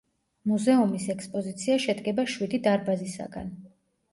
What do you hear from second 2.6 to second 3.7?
დარბაზისაგან.